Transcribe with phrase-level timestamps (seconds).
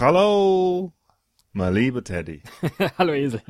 [0.00, 0.94] Hallo,
[1.52, 2.42] mein lieber Teddy.
[2.98, 3.42] Hallo Esel.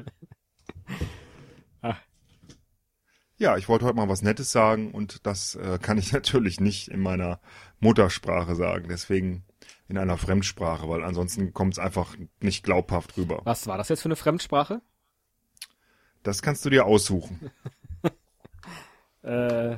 [3.37, 6.89] Ja, ich wollte heute mal was Nettes sagen und das äh, kann ich natürlich nicht
[6.89, 7.41] in meiner
[7.79, 9.45] Muttersprache sagen, deswegen
[9.89, 13.43] in einer Fremdsprache, weil ansonsten kommt es einfach nicht glaubhaft rüber.
[13.45, 14.83] Was war das jetzt für eine Fremdsprache?
[16.25, 17.51] Das kannst du dir aussuchen.
[19.23, 19.77] Äh,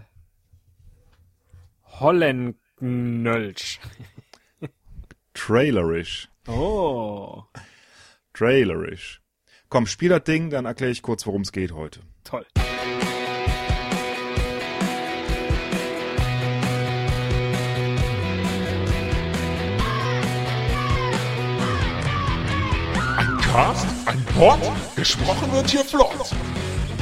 [1.98, 3.80] Hollängnölsch.
[5.34, 6.31] Trailerish.
[6.48, 7.44] Oh,
[8.34, 9.20] Trailerish.
[9.68, 12.00] Komm, spiel das Ding, dann erkläre ich kurz, worum es geht heute.
[12.24, 12.44] toll.
[23.16, 24.58] Ein Cast, ein Pod,
[24.96, 26.34] gesprochen wird hier flott.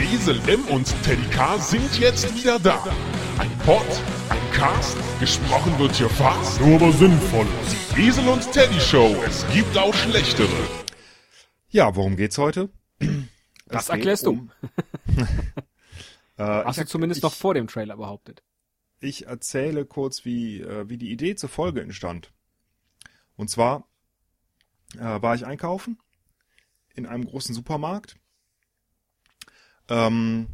[0.02, 2.82] Esel M und Teddy K sind jetzt wieder da.
[3.38, 3.86] Ein Pod,
[4.28, 7.46] ein Cast, gesprochen wird hier fast, nur aber sinnvoll.
[7.96, 10.48] Die Esel und Teddy Show, es gibt auch schlechtere.
[11.68, 12.68] Ja, worum geht's heute?
[13.66, 14.30] Das Es geht erklärst du.
[14.30, 14.50] um-
[16.36, 18.42] äh, Hast du zumindest ich, noch vor dem Trailer behauptet.
[19.00, 22.32] Ich erzähle kurz, wie, äh, wie die Idee zur Folge entstand.
[23.36, 23.86] Und zwar
[24.98, 25.98] äh, war ich einkaufen
[26.94, 28.16] in einem großen Supermarkt.
[29.90, 30.46] Ähm,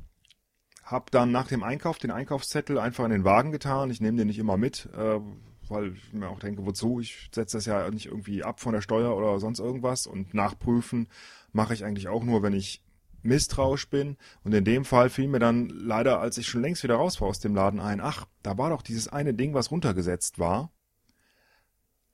[0.82, 3.90] hab dann nach dem Einkauf den Einkaufszettel einfach in den Wagen getan.
[3.90, 5.20] Ich nehme den nicht immer mit, äh,
[5.68, 7.00] weil ich mir auch denke, wozu?
[7.00, 10.06] Ich setze das ja nicht irgendwie ab von der Steuer oder sonst irgendwas.
[10.06, 11.08] Und nachprüfen
[11.52, 12.82] mache ich eigentlich auch nur, wenn ich
[13.22, 14.16] misstrauisch bin.
[14.44, 17.28] Und in dem Fall fiel mir dann leider, als ich schon längst wieder raus war
[17.28, 20.70] aus dem Laden ein, ach, da war doch dieses eine Ding, was runtergesetzt war.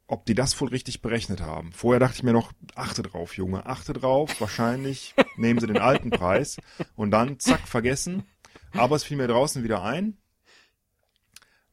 [0.06, 1.72] Ob die das wohl richtig berechnet haben.
[1.72, 4.40] Vorher dachte ich mir noch, achte drauf, Junge, achte drauf.
[4.40, 6.58] Wahrscheinlich nehmen sie den alten Preis
[6.96, 8.24] und dann zack, vergessen.
[8.72, 10.18] Aber es fiel mir draußen wieder ein.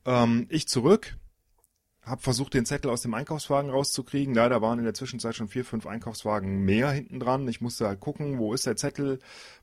[0.05, 1.17] Ähm, ich zurück,
[2.09, 4.33] habe versucht, den Zettel aus dem Einkaufswagen rauszukriegen.
[4.33, 7.47] Leider waren in der Zwischenzeit schon vier, fünf Einkaufswagen mehr hinten dran.
[7.47, 9.19] Ich musste halt gucken, wo ist der Zettel,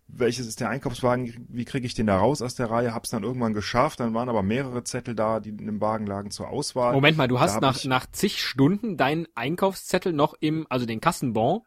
[0.08, 2.94] welches ist der Einkaufswagen, wie kriege ich den da raus aus der Reihe.
[2.94, 4.00] Hab's dann irgendwann geschafft.
[4.00, 6.94] Dann waren aber mehrere Zettel da, die in dem Wagen lagen zur Auswahl.
[6.94, 11.62] Moment mal, du hast nach, nach zig Stunden deinen Einkaufszettel noch im, also den Kassenbon,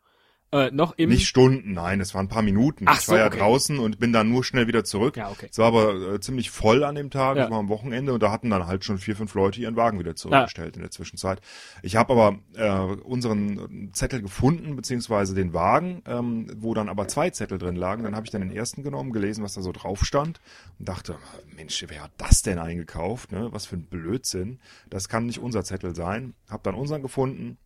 [0.51, 1.09] äh, noch im...
[1.09, 2.85] Nicht Stunden, nein, es waren ein paar Minuten.
[2.87, 3.37] Ach ich so, war ja okay.
[3.37, 5.17] draußen und bin dann nur schnell wieder zurück.
[5.17, 5.47] Ja, okay.
[5.51, 7.45] Es war aber äh, ziemlich voll an dem Tag, Ja.
[7.45, 9.99] es war am Wochenende und da hatten dann halt schon vier, fünf Leute ihren Wagen
[9.99, 11.41] wieder zurückgestellt in der Zwischenzeit.
[11.83, 17.29] Ich habe aber äh, unseren Zettel gefunden, beziehungsweise den Wagen, ähm, wo dann aber zwei
[17.29, 18.03] Zettel drin lagen.
[18.03, 20.39] Dann habe ich dann den ersten genommen, gelesen, was da so drauf stand
[20.79, 21.15] und dachte,
[21.55, 23.31] Mensch, wer hat das denn eingekauft?
[23.31, 23.49] Ne?
[23.51, 24.59] Was für ein Blödsinn.
[24.89, 26.33] Das kann nicht unser Zettel sein.
[26.49, 27.57] Hab dann unseren gefunden,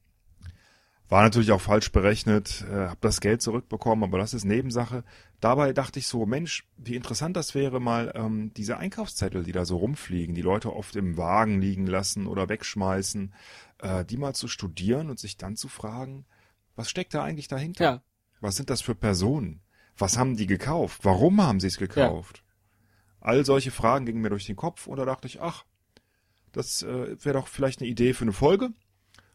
[1.10, 5.04] war natürlich auch falsch berechnet, äh, habe das Geld zurückbekommen, aber das ist Nebensache.
[5.40, 9.66] Dabei dachte ich so, Mensch, wie interessant das wäre mal, ähm, diese Einkaufszettel, die da
[9.66, 13.34] so rumfliegen, die Leute oft im Wagen liegen lassen oder wegschmeißen,
[13.80, 16.26] äh, die mal zu studieren und sich dann zu fragen,
[16.76, 17.84] was steckt da eigentlich dahinter?
[17.84, 18.04] Ja,
[18.40, 19.62] Was sind das für Personen?
[19.98, 21.02] Was haben die gekauft?
[21.04, 22.44] Warum haben sie es gekauft?
[23.20, 25.66] All solche Fragen gingen mir durch den Kopf und da dachte ich, ach,
[26.52, 28.72] das äh, wäre doch vielleicht eine Idee für eine Folge.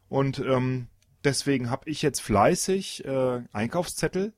[0.09, 0.89] Und ähm,
[1.25, 4.33] deswegen habe ich jetzt fleißig äh, Einkaufszettel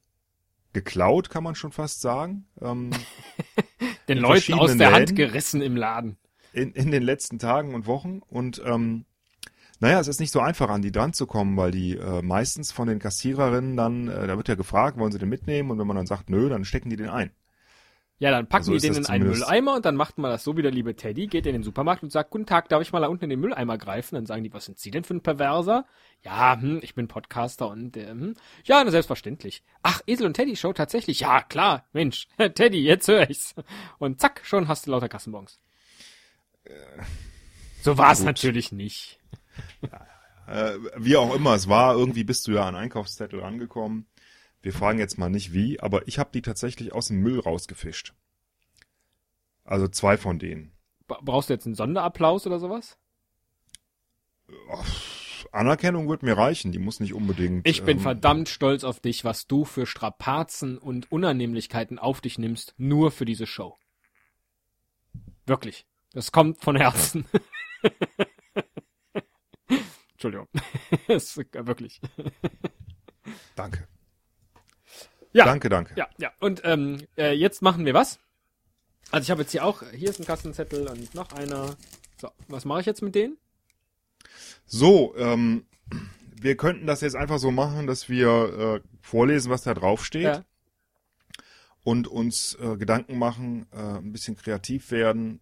[0.72, 2.46] geklaut, kann man schon fast sagen.
[2.60, 2.90] Ähm,
[4.08, 5.16] den In Leuten aus der Hand Läden.
[5.16, 6.16] gerissen im Laden.
[6.52, 8.20] in, in den letzten Tagen und Wochen.
[8.28, 9.04] Und ähm,
[9.80, 12.70] naja, es ist nicht so einfach, an die dran zu kommen, weil die äh, meistens
[12.70, 15.70] von den Kassiererinnen dann, äh, da wird ja gefragt, wollen sie den mitnehmen?
[15.70, 17.30] Und wenn man dann sagt, nö, dann stecken die den ein.
[18.20, 19.26] Ja, dann packen So die den in einen.
[19.26, 22.02] Mülleimer und dann macht man das so wie der liebe Teddy, geht in den Supermarkt
[22.02, 24.14] und sagt, guten Tag, darf ich mal da unten in den Mülleimer greifen?
[24.14, 25.86] Dann sagen die, was sind Sie denn für ein Perverser?
[26.22, 28.34] Ja, hm, ich bin Podcaster und, äh, hm.
[28.64, 29.62] ja, na, selbstverständlich.
[29.82, 31.20] Ach, Esel und Teddy Show tatsächlich?
[31.20, 33.54] Ja, klar, Mensch, Teddy, jetzt höre ich's.
[33.98, 35.58] Und zack, schon hast du lauter Kassenbons.
[37.80, 38.26] So war es gut.
[38.26, 39.18] natürlich nicht.
[40.46, 44.06] Äh, wie auch immer es war, irgendwie bist du ja an Einkaufszettel rangekommen.
[44.62, 48.14] Wir fragen jetzt mal nicht wie, aber ich habe die tatsächlich aus dem Müll rausgefischt.
[49.64, 50.72] Also zwei von denen.
[51.06, 52.98] Brauchst du jetzt einen Sonderapplaus oder sowas?
[55.52, 57.66] Anerkennung wird mir reichen, die muss nicht unbedingt.
[57.66, 62.38] Ich bin ähm, verdammt stolz auf dich, was du für Strapazen und Unannehmlichkeiten auf dich
[62.38, 63.78] nimmst, nur für diese Show.
[65.46, 65.86] Wirklich.
[66.12, 67.24] Das kommt von Herzen.
[70.12, 70.48] Entschuldigung.
[71.08, 72.00] Es, äh, wirklich.
[73.56, 73.88] Danke.
[75.32, 75.44] Ja.
[75.44, 75.94] Danke, danke.
[75.96, 76.32] Ja, ja.
[76.40, 78.18] Und ähm, äh, jetzt machen wir was?
[79.10, 81.76] Also ich habe jetzt hier auch, hier ist ein Kassenzettel und noch einer.
[82.20, 83.38] So, was mache ich jetzt mit denen?
[84.66, 85.66] So, ähm,
[86.40, 90.24] wir könnten das jetzt einfach so machen, dass wir äh, vorlesen, was da drauf steht
[90.24, 90.44] Ja.
[91.82, 95.40] und uns äh, Gedanken machen, äh, ein bisschen kreativ werden,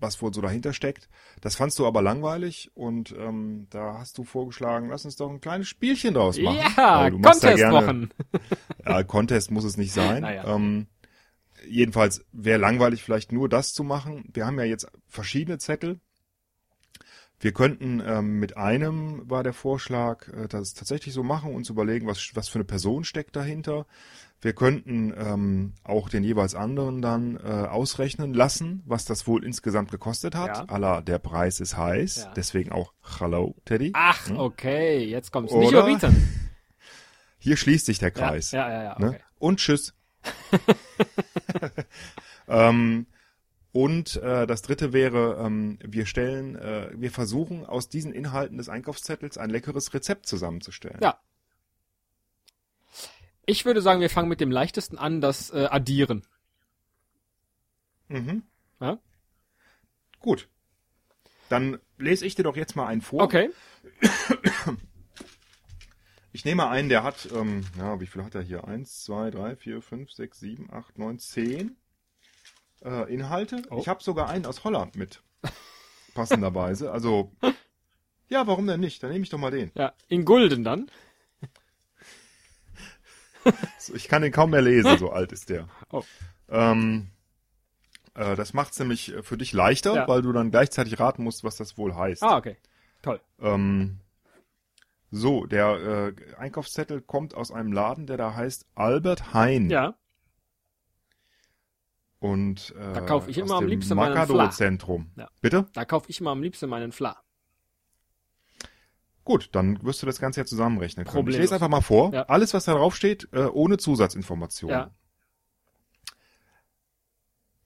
[0.00, 1.08] was wohl so dahinter steckt.
[1.40, 5.40] Das fandst du aber langweilig und ähm, da hast du vorgeschlagen, lass uns doch ein
[5.40, 6.58] kleines Spielchen draus machen.
[6.58, 8.10] Ja, ja gerne- Contestwochen.
[8.84, 10.22] Ja, Contest muss es nicht sein.
[10.22, 10.44] Naja.
[10.54, 10.86] Ähm,
[11.66, 14.28] jedenfalls wäre langweilig, vielleicht nur das zu machen.
[14.32, 16.00] Wir haben ja jetzt verschiedene Zettel.
[17.38, 22.06] Wir könnten ähm, mit einem, war der Vorschlag, äh, das tatsächlich so machen, uns überlegen,
[22.06, 23.86] was, was für eine Person steckt dahinter.
[24.40, 29.90] Wir könnten ähm, auch den jeweils anderen dann äh, ausrechnen lassen, was das wohl insgesamt
[29.90, 30.68] gekostet hat.
[30.70, 30.76] Ja.
[30.76, 32.16] La, der Preis ist heiß.
[32.24, 32.32] Ja.
[32.36, 33.92] Deswegen auch Hallo, Teddy.
[33.94, 34.38] Ach, Hm?
[34.38, 35.52] okay, jetzt kommt's.
[35.52, 35.80] Nicht Oder?
[35.80, 36.50] überbieten.
[37.38, 38.50] Hier schließt sich der Ja, Kreis.
[38.52, 39.08] ja, ja, ja, Ne?
[39.08, 39.20] okay.
[39.38, 39.94] Und tschüss.
[42.48, 43.06] ähm,
[43.76, 48.70] und äh, das dritte wäre, ähm, wir stellen, äh, wir versuchen aus diesen Inhalten des
[48.70, 50.98] Einkaufszettels ein leckeres Rezept zusammenzustellen.
[51.02, 51.20] Ja.
[53.44, 56.26] Ich würde sagen, wir fangen mit dem leichtesten an, das äh, Addieren.
[58.08, 58.44] Mhm.
[58.80, 58.98] Ja?
[60.20, 60.48] Gut.
[61.50, 63.22] Dann lese ich dir doch jetzt mal einen vor.
[63.22, 63.50] Okay.
[66.32, 68.66] Ich nehme einen, der hat, ähm, ja, wie viel hat er hier?
[68.66, 71.76] Eins, zwei, drei, vier, fünf, sechs, sieben, acht, neun, zehn
[72.84, 73.62] äh, Inhalte.
[73.70, 73.78] Oh.
[73.78, 75.22] Ich habe sogar einen aus Holland mit.
[76.14, 76.90] Passenderweise.
[76.92, 77.32] Also,
[78.28, 79.02] ja, warum denn nicht?
[79.02, 79.70] Dann nehme ich doch mal den.
[79.74, 80.90] Ja, in Gulden dann.
[83.78, 85.68] So, Ich kann den kaum mehr lesen, so alt ist der.
[85.92, 86.02] Oh.
[86.48, 87.08] Ähm,
[88.14, 90.08] äh, das macht es nämlich für dich leichter, Ja.
[90.08, 92.22] weil du dann gleichzeitig raten musst, was das wohl heißt.
[92.24, 92.56] Ah, okay.
[93.02, 93.20] Toll.
[93.40, 94.00] Ähm,
[95.12, 99.70] so, der äh, Einkaufszettel kommt aus einem Laden, der da heißt Albert Hein.
[99.70, 99.94] Ja.
[102.18, 104.24] Und äh, Da kauf ich immer am liebsten meinen Fla.
[104.24, 105.10] Macado-Zentrum.
[105.16, 105.28] Ja.
[105.42, 105.66] Bitte?
[105.74, 107.20] Da kaufe ich immer am liebsten meinen Fla.
[109.24, 111.10] Gut, dann wirst du das Ganze ja zusammenrechnen können.
[111.10, 111.40] Ich Problemlos.
[111.40, 112.12] lese einfach mal vor.
[112.14, 112.22] Ja.
[112.24, 114.76] Alles, was da drauf steht, äh, ohne Zusatzinformationen.
[114.78, 114.90] Ja.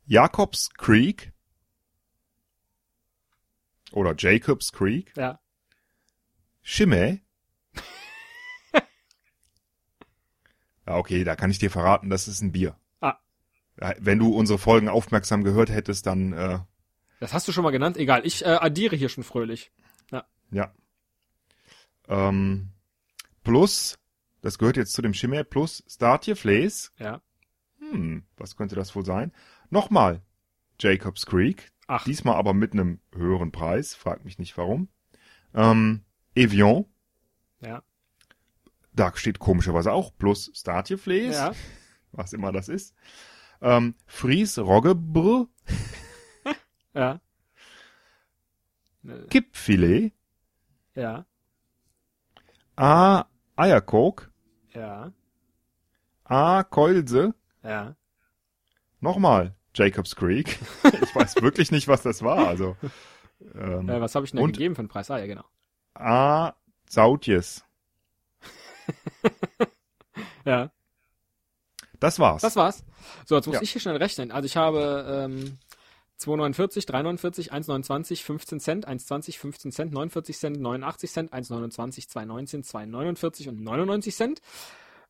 [0.07, 1.33] Jacobs Creek
[3.93, 5.39] oder Jacobs Creek, Ja.
[6.63, 7.21] Chimay.
[10.87, 12.77] ja, okay, da kann ich dir verraten, das ist ein Bier.
[13.81, 16.59] Ja, Wenn du unsere Folgen aufmerksam gehört hättest, dann äh,
[17.21, 17.97] Das hast du schon mal genannt.
[17.97, 19.73] Egal, ich äh, addiere hier schon fröhlich.
[20.53, 20.73] ja.
[22.09, 22.71] Ähm,
[23.45, 23.97] plus,
[24.41, 26.93] das gehört jetzt zu dem Chimay, plus Startje Flees.
[26.99, 27.23] Ja.
[27.79, 29.33] Hm, was könnte das wohl sein?
[29.71, 30.21] Nochmal
[30.81, 34.89] Jacobs Creek, Ach, diesmal aber mit einem höheren Preis, frag mich nicht warum.
[35.55, 36.03] Ähm,
[36.35, 36.87] Evian,
[37.61, 37.83] ja.
[38.93, 41.53] da steht komischerweise auch plus Startje Flees, Ja.
[42.13, 42.95] was immer das ist.
[43.63, 45.47] Ähm, Fries Roggebrü,
[46.95, 47.21] Ja.
[49.31, 50.13] Kippfilet,
[50.95, 51.25] Ja.
[52.77, 53.25] A
[53.57, 54.31] Eierkok,
[54.75, 55.13] Ja.
[56.25, 57.97] A Keulse, Ja.
[59.01, 60.59] nochmal Jacobs Creek.
[61.03, 62.77] ich weiß wirklich nicht, was das war, also.
[63.55, 65.11] Ähm, Äh, was habe ich denn Und- gegeben für einen Preis?
[65.11, 65.45] Ah, ja, genau.
[65.95, 66.55] A
[66.89, 67.65] Sautjes.
[70.45, 70.71] Ja.
[72.01, 72.43] Das war's.
[72.43, 72.85] Das war's.
[73.27, 73.63] So, jetzt muss Ja.
[73.63, 74.33] ich hier schnell rechnen.
[74.33, 75.59] Also ich habe ähm,
[76.19, 83.49] 2,49, 3,49, 1,29, 15 Cent, 1,20, 15 Cent, 49 Cent, 89 Cent, 1,29, 2,19, 2,49
[83.49, 84.41] und 99 Cent.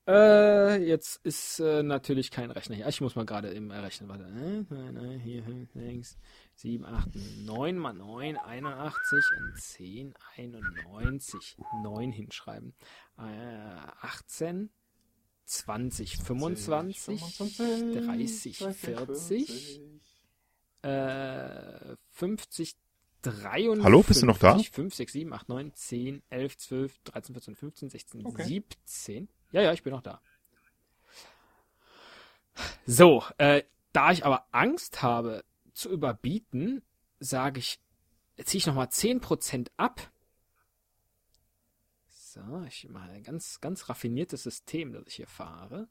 [0.09, 2.89] Äh, jetzt ist äh, natürlich kein Rechner hier.
[2.89, 4.09] Ich muss mal gerade eben errechnen.
[4.09, 4.25] Warte.
[4.25, 6.17] Äh, nein, nein, hier, fünf, sechs,
[6.55, 7.09] sieben, acht,
[7.45, 11.57] neun mal neun, 81 und 10, 91.
[11.83, 12.75] 9 hinschreiben.
[13.19, 13.23] Äh,
[14.01, 14.71] 18,
[15.51, 17.03] 20, 25,
[18.07, 19.81] 30, 40,
[20.83, 22.77] äh, 50,
[23.23, 23.85] 53.
[23.85, 24.57] Hallo, bist du noch da?
[24.57, 28.45] 5, 6, 7, 8, 9, 10, 11, 12, 13, 14, 15, 16, Okay.
[28.45, 29.29] 17.
[29.51, 30.21] Ja, ja, ich bin noch da.
[32.87, 36.83] So, äh, da ich aber Angst habe zu überbieten,
[37.19, 37.81] sage ich,
[38.45, 40.10] ziehe ich nochmal 10% ab.
[42.33, 45.89] So, ich mache ein ganz, ganz raffiniertes System, das ich hier fahre.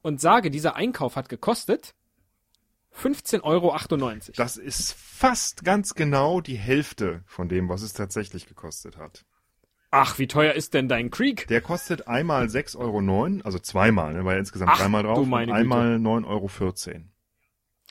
[0.00, 1.96] Und sage, dieser Einkauf hat gekostet
[2.94, 3.76] 15,98 Euro.
[4.36, 9.24] Das ist fast ganz genau die Hälfte von dem, was es tatsächlich gekostet hat.
[9.90, 11.48] Ach, wie teuer ist denn dein Creek?
[11.48, 15.18] Der kostet einmal 6,09 Euro, also zweimal, ne, war ja insgesamt Ach, dreimal drauf.
[15.18, 17.00] du meine und einmal 9,14 Euro.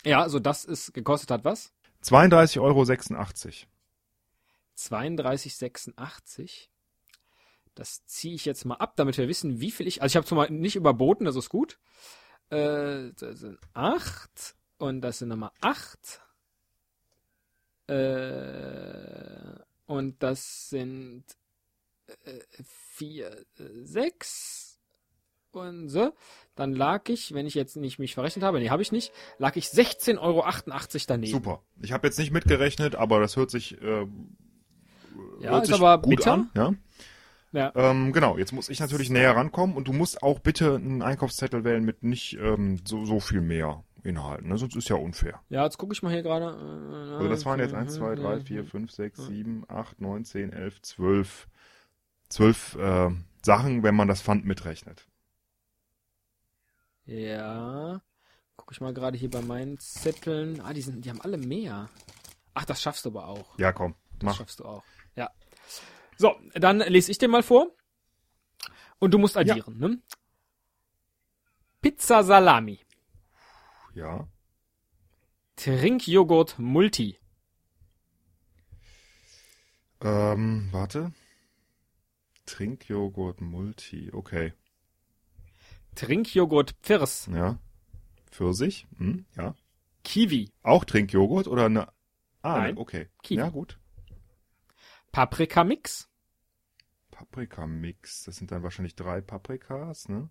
[0.06, 1.74] Ja, also das ist gekostet hat was?
[2.06, 2.84] 32,86 Euro.
[4.78, 6.68] 32,86?
[7.74, 10.02] Das ziehe ich jetzt mal ab, damit wir wissen, wie viel ich.
[10.02, 11.80] Also ich habe es mal nicht überboten, das ist gut.
[12.50, 16.22] Äh, das sind 8 und das sind nochmal 8.
[17.88, 21.26] Äh, und das sind
[22.94, 23.46] 4, äh,
[23.84, 24.75] 6
[25.56, 26.14] und so,
[26.56, 29.56] dann lag ich, wenn ich jetzt nicht mich verrechnet habe, nee, habe ich nicht, lag
[29.56, 30.44] ich 16,88 Euro
[31.08, 31.32] daneben.
[31.32, 31.62] Super.
[31.82, 34.06] Ich habe jetzt nicht mitgerechnet, aber das hört sich, äh,
[35.40, 36.34] ja, hört sich gut bitter.
[36.34, 36.50] an.
[36.56, 36.74] Ja?
[37.52, 37.72] Ja.
[37.76, 41.64] Ähm, genau, jetzt muss ich natürlich näher rankommen und du musst auch bitte einen Einkaufszettel
[41.64, 44.58] wählen mit nicht ähm, so, so viel mehr Inhalten, ne?
[44.58, 45.40] sonst ist ja unfair.
[45.50, 46.46] Ja, jetzt gucke ich mal hier gerade.
[46.46, 50.54] Äh, also das waren jetzt 1, 2, 3, 4, 5, 6, 7, 8, 9, 10,
[50.54, 51.48] 11, 12.
[52.30, 53.10] 12 äh,
[53.42, 55.08] Sachen, wenn man das Pfand mitrechnet.
[57.06, 58.02] Ja.
[58.56, 60.62] Gucke ich mal gerade hier bei meinen Zetteln.
[60.62, 61.90] Ah, die sind, die haben alle mehr.
[62.54, 63.58] Ach, das schaffst du aber auch.
[63.60, 64.36] Ja, komm, Das mach.
[64.38, 64.84] schaffst du auch.
[65.16, 65.30] Ja.
[66.18, 67.76] So, dann lese ich dir mal vor.
[69.00, 70.02] Und du musst addieren, ne?
[71.82, 72.80] Pizza Salami.
[73.94, 74.28] Ja.
[75.58, 77.20] Trinkjoghurt Multi.
[80.02, 81.14] Ähm, warte.
[82.46, 84.54] Trinkjoghurt Multi, okay.
[85.96, 87.30] Trinkjoghurt Pfirs.
[87.34, 87.60] Ja.
[88.32, 89.56] Pfirsich, hm, ja.
[90.04, 90.52] Kiwi.
[90.62, 91.88] Auch Trinkjoghurt oder eine...
[92.42, 92.76] Ah, Nein.
[92.76, 93.10] ne, okay.
[93.24, 93.40] Kiwi.
[93.40, 93.80] Ja, gut.
[95.12, 96.10] Paprika Mix.
[97.16, 100.30] Paprika-Mix, das sind dann wahrscheinlich drei Paprikas, ne?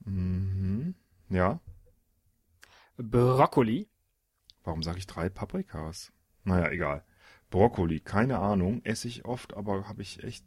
[0.00, 0.94] Mhm.
[1.30, 1.60] Ja.
[2.98, 3.88] Brokkoli.
[4.62, 6.12] Warum sage ich drei Paprikas?
[6.44, 7.04] Naja, egal.
[7.48, 8.82] Brokkoli, keine Ahnung.
[8.84, 10.44] Esse ich oft, aber habe ich echt,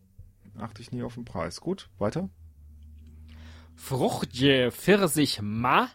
[0.57, 1.59] achte ich nie auf den Preis.
[1.59, 2.29] Gut, weiter.
[3.77, 5.89] Fruchtje Pfirsich Ma.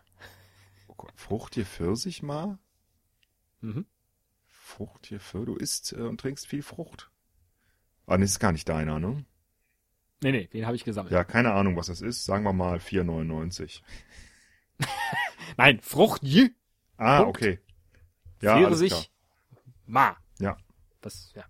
[0.89, 2.59] Oh Gott, Fruchtje Pfirsich mal?
[3.61, 3.87] Mhm.
[4.47, 7.11] Fruchtje Pfirsich, du isst äh, und trinkst viel Frucht.
[8.07, 9.25] Ah, das ist gar nicht deiner, ne?
[10.23, 11.13] Nee, nee, den habe ich gesammelt.
[11.13, 12.25] Ja, keine Ahnung, was das ist.
[12.25, 13.83] Sagen wir mal 4,99.
[15.57, 16.51] Nein, Fruchtje
[16.97, 17.39] Ah, Punkt.
[17.39, 17.59] okay.
[18.41, 18.91] Ja, alles klar.
[18.91, 19.11] Pfirsich
[19.87, 20.17] Ma.
[20.39, 20.57] Ja.
[21.01, 21.45] Das, ja.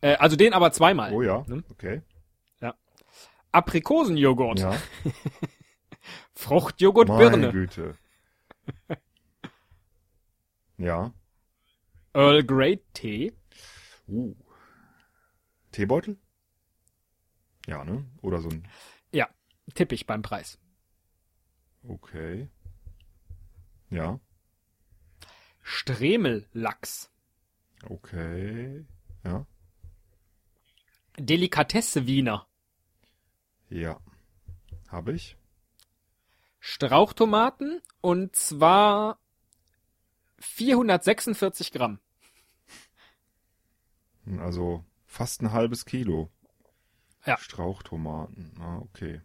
[0.00, 1.12] Äh, also den aber zweimal.
[1.12, 1.62] Oh ja, Ne?
[1.70, 2.02] okay.
[3.52, 4.60] Aprikosenjoghurt.
[4.60, 4.76] Ja,
[6.34, 7.52] Fruchtjoghurt meine Birne.
[7.52, 7.94] Güte.
[10.76, 11.12] Ja.
[12.14, 13.32] Earl Grey Tee.
[14.06, 14.34] Uh.
[15.72, 16.16] Teebeutel?
[17.66, 18.06] Ja, ne?
[18.22, 18.66] Oder so ein.
[19.12, 19.28] Ja,
[19.74, 20.58] tippe ich beim Preis.
[21.86, 22.48] Okay.
[23.90, 24.20] Ja.
[25.62, 27.10] Stremelachs.
[27.88, 28.86] Okay.
[29.24, 29.46] Ja.
[31.18, 32.46] Delikatesse Wiener.
[33.70, 34.00] Ja.
[34.88, 35.36] Habe ich.
[36.60, 39.18] Strauchtomaten und zwar
[40.38, 41.98] 446 Gramm.
[44.38, 46.30] Also fast ein halbes Kilo.
[47.24, 47.36] Ja.
[47.38, 48.52] Strauchtomaten.
[48.60, 49.20] Ah, okay.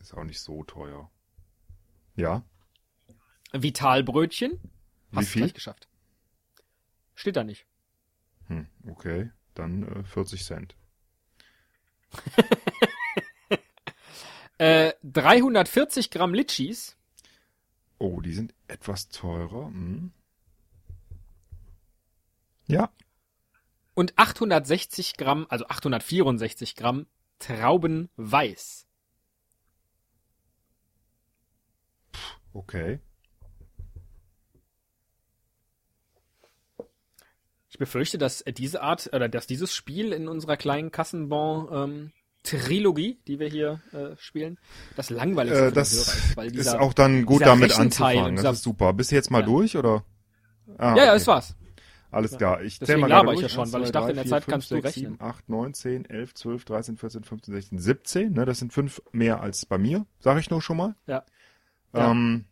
[0.00, 1.10] Ist auch nicht so teuer.
[2.14, 2.44] Ja.
[3.52, 4.58] Vitalbrötchen.
[5.10, 5.42] Wie Hast du viel?
[5.42, 5.88] gleich geschafft.
[7.14, 7.66] Steht da nicht.
[8.48, 9.30] Hm, okay.
[9.54, 10.76] Dann äh, 40 Cent.
[14.58, 16.96] Äh, 340 Gramm Litchis.
[17.98, 19.66] Oh, die sind etwas teurer.
[19.66, 20.12] Hm.
[22.68, 22.90] Ja.
[23.94, 27.06] und 860 Gramm, also 864 Gramm
[27.38, 28.86] Traubenweiß.
[32.52, 33.00] Okay.
[37.68, 42.12] Ich befürchte, dass äh, diese Art oder dass dieses Spiel in unserer kleinen Kassenbon ähm,
[42.46, 44.58] Trilogie, die wir hier äh, spielen,
[44.96, 48.36] das langweiligste Äh, das Hörer ist, weil ist dieser, auch dann gut dieser damit anzufangen.
[48.36, 48.92] Das dieser- ist super.
[48.92, 49.46] Bist du jetzt mal Ja.
[49.46, 50.04] durch oder?
[50.78, 51.12] Ah, Ja, ja, okay.
[51.14, 51.56] das war's.
[52.10, 52.62] Alles klar.
[52.62, 54.70] Ich Deswegen zähl mal laber ich ja schon, weil ich dachte, in der Zeit kannst
[54.70, 55.12] du sechs, rechnen.
[55.14, 58.32] Sieben, 8, 9, 10, 11, 12, 13, 14, 15, 16, 17.
[58.32, 60.94] Ne, das sind fünf mehr als bei mir, sage ich nur schon mal.
[61.06, 61.24] Ja.
[61.92, 62.44] Ähm,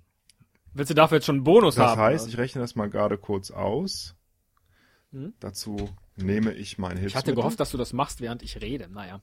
[0.75, 2.01] Willst du dafür jetzt schon einen Bonus das haben?
[2.01, 2.33] heißt, oder?
[2.33, 4.17] ich rechne das mal gerade kurz aus.
[5.13, 5.33] Hm?
[5.39, 7.17] Dazu nehme ich mein ich Hilfsmittel.
[7.33, 8.89] hatte gehofft, dass du das machst, während ich rede.
[8.89, 9.21] Naja.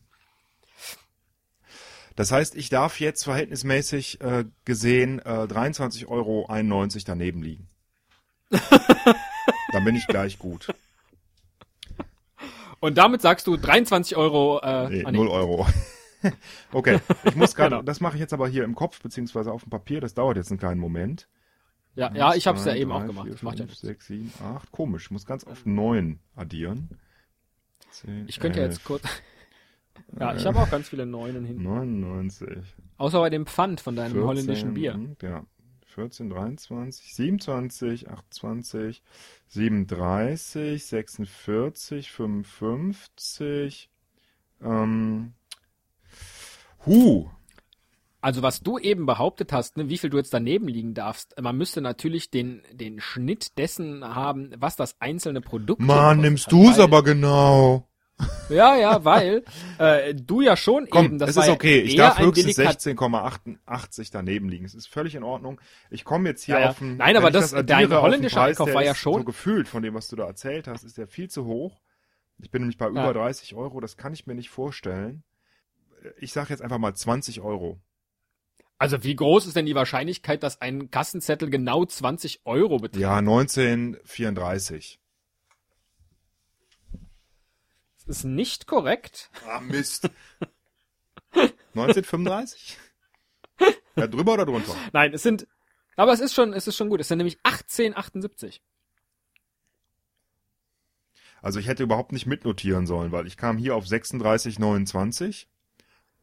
[2.15, 6.47] Das heißt, ich darf jetzt verhältnismäßig äh, gesehen äh, 23,91 Euro
[7.05, 7.69] daneben liegen.
[9.71, 10.73] Dann bin ich gleich gut.
[12.81, 14.59] Und damit sagst du 23 Euro.
[14.61, 15.17] Äh, Nee, ah, nee.
[15.17, 15.67] 0 Euro.
[16.71, 17.81] okay, ich muss gerade, Genau.
[17.83, 20.51] das mache ich jetzt aber hier im Kopf, beziehungsweise auf dem Papier, das dauert jetzt
[20.51, 21.27] einen kleinen Moment.
[21.95, 23.25] Ja, ja, ich habe es ja eben zwei, auch drei, gemacht.
[23.25, 23.81] vier, Das macht ja fünf, nichts.
[23.81, 24.71] sechs, sieben, acht.
[24.71, 26.89] Komisch, ich muss ganz oft neun addieren.
[27.91, 29.03] Zehn, Ich könnte ja elf, jetzt kurz.
[30.19, 31.63] Ja, ich habe auch ganz viele Neunen hinten.
[31.63, 32.47] 99.
[32.97, 34.99] Außer bei dem Pfand von deinem 14, holländischen Bier.
[35.21, 35.45] Ja.
[35.85, 39.03] 14, 23, 27, 28,
[39.49, 43.89] 37, 46, 55,
[44.63, 45.33] ähm,
[46.85, 47.29] Huh,
[48.21, 51.57] Also was du eben behauptet hast, ne, wie viel du jetzt daneben liegen darfst, man
[51.57, 55.81] müsste natürlich den, den Schnitt dessen haben, was das einzelne Produkt.
[55.81, 57.87] hier Mann, nimmst du's weil- aber genau.
[58.49, 59.43] Ja, ja, weil
[59.77, 61.79] äh, du ja schon Komm, eben, das es war ist ja okay.
[61.81, 64.65] Ich darf höchstens Delikat 16,88 daneben liegen.
[64.65, 65.61] Es ist völlig in Ordnung.
[65.89, 68.73] Ich komme jetzt hier Ja, auf einen, Nein, aber das- addiere, dein holländischer Preis, Einkauf
[68.75, 71.29] war ja schon- So gefühlt von dem, was du da erzählt hast, ist der viel
[71.29, 71.81] zu hoch.
[72.39, 72.91] Ich bin nämlich bei Ja.
[72.91, 73.79] über 30 Euro.
[73.79, 75.23] Das kann ich mir nicht vorstellen.
[76.19, 77.79] Ich sage jetzt einfach mal 20 Euro.
[78.79, 83.01] Also wie groß ist denn die Wahrscheinlichkeit, dass ein Kassenzettel genau 20 Euro beträgt?
[83.01, 84.99] Ja, 1934.
[87.95, 89.29] Das ist nicht korrekt.
[89.47, 90.09] Ah, Mist.
[91.75, 92.77] 1935?
[93.95, 94.75] Ja, drüber oder drunter?
[94.93, 95.47] Nein, es sind,
[95.95, 96.99] aber es ist schon, es ist schon gut.
[96.99, 98.61] Es sind nämlich 1878.
[101.41, 105.47] Also ich hätte überhaupt nicht mitnotieren sollen, weil ich kam hier auf 36,29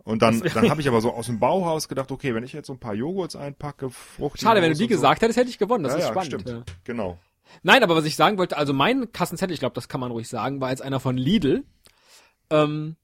[0.04, 2.68] und dann, dann habe ich aber so aus dem Bauhaus gedacht, okay, wenn ich jetzt
[2.68, 4.40] so ein paar Joghurts einpacke, Frucht.
[4.40, 5.84] Schade, wenn du die gesagt hättest, hätte ich gewonnen.
[5.84, 6.42] Das ja, ist ja, spannend.
[6.42, 6.48] stimmt.
[6.68, 6.74] Ja.
[6.84, 7.18] Genau.
[7.62, 10.28] Nein, aber was ich sagen wollte, also mein Kassenzettel, ich glaube, das kann man ruhig
[10.28, 11.64] sagen, war jetzt einer von Lidl.
[12.50, 12.96] Ähm,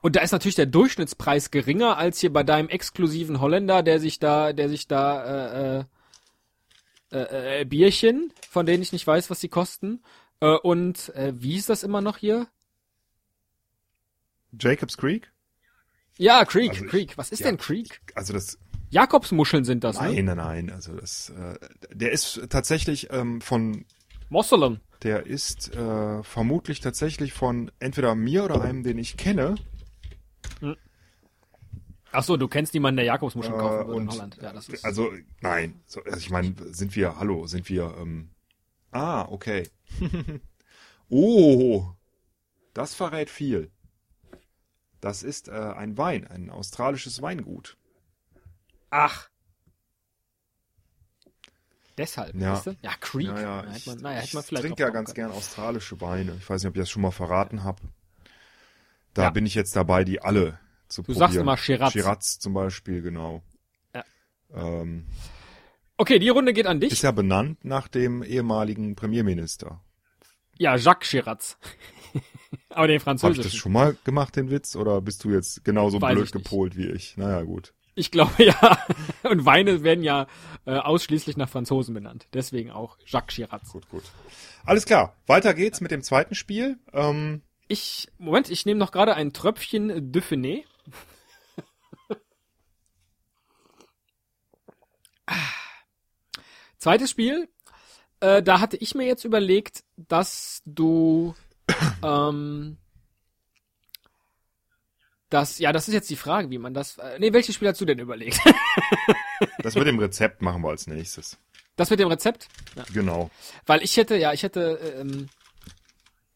[0.00, 4.18] und da ist natürlich der Durchschnittspreis geringer als hier bei deinem exklusiven Holländer, der sich
[4.18, 5.84] da, der sich da äh, äh,
[7.12, 10.02] äh, äh, Bierchen, von denen ich nicht weiß, was die kosten.
[10.40, 12.48] Äh, und äh, wie ist das immer noch hier?
[14.58, 15.30] Jacobs Creek?
[16.18, 17.16] Ja, Creek, Also Creek.
[17.16, 18.00] Was ist ja, denn Creek?
[18.14, 18.58] Also das,
[18.90, 20.22] Jakobsmuscheln sind das, nein, ne?
[20.22, 21.58] nein, nein, also das, äh,
[21.92, 23.86] der ist tatsächlich ähm, von,
[24.28, 24.80] Mosselen.
[25.02, 29.56] Der ist äh, vermutlich tatsächlich von entweder mir oder einem, den ich kenne.
[32.12, 34.38] Ach so, du kennst niemanden, der Jakobsmuscheln kaufen Äh, würde in Holland.
[34.40, 34.84] Ja, das ist.
[34.84, 35.80] Also, nein.
[35.86, 38.30] So, also ich meine, sind wir, hallo, sind wir, ähm,
[38.90, 39.68] ah, okay.
[41.08, 41.86] oh,
[42.74, 43.70] das verrät viel.
[45.00, 47.76] Das ist äh, ein Wein, ein australisches Weingut.
[48.90, 49.31] Ach.
[51.98, 52.54] Deshalb, Ja.
[52.54, 52.76] weißt du?
[52.82, 53.26] Ja, Creek.
[53.26, 55.28] Ja, ja, ich, hätte man, naja, hätte ich man vielleicht trinke ja ganz können.
[55.28, 56.34] gern australische Weine.
[56.38, 57.82] Ich weiß nicht, ob ich das schon mal verraten habe.
[59.14, 59.30] Da Ja.
[59.30, 60.58] bin ich jetzt dabei, die alle
[60.88, 61.18] zu Du probieren.
[61.18, 61.92] sagst immer Shiraz.
[61.92, 63.42] Shiraz zum Beispiel, genau.
[63.94, 64.04] Ja.
[64.54, 65.06] Ähm,
[65.98, 66.90] Okay, die Runde geht an dich.
[66.92, 69.80] ist ja benannt nach dem ehemaligen Premierminister.
[70.58, 71.40] ja, Jacques Chirac.
[72.70, 73.42] Aber den Habe ich französischen.
[73.44, 74.74] das schon mal gemacht, den Witz?
[74.76, 77.16] Oder bist du jetzt genauso Weiß blöd ich gepolt wie ich?
[77.16, 77.72] Naja, gut.
[77.94, 78.78] Ich glaube ja.
[79.22, 80.26] Und Weine werden ja
[80.64, 82.26] äh, ausschließlich nach Franzosen benannt.
[82.32, 83.62] Deswegen auch Jacques Chirac.
[83.68, 84.04] Gut, gut.
[84.64, 85.14] Alles klar.
[85.26, 86.78] Weiter geht's mit dem zweiten Spiel.
[86.92, 90.64] Ähm, Ich, Moment, ich nehme noch gerade ein Tröpfchen Dauphiné.
[96.78, 97.48] Zweites Spiel.
[98.20, 101.34] Äh, da hatte ich mir jetzt überlegt, dass du,
[102.02, 102.78] ähm,
[105.32, 107.80] das, ja, das ist jetzt die Frage, wie man das, äh, nee, welches Spiel hast
[107.80, 108.38] du denn überlegt?
[109.58, 111.38] das mit dem Rezept machen wir als nächstes.
[111.76, 112.48] Das mit dem Rezept?
[112.92, 113.30] Genau.
[113.64, 115.30] Weil ich hätte, ja, ich hätte ähm,